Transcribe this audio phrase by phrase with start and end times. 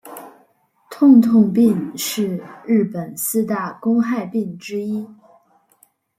[0.89, 5.07] 痛痛病是日本四大公害病之一。